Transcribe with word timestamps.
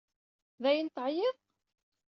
Dayen 0.63 0.89
teɛyiḍ? 0.89 1.37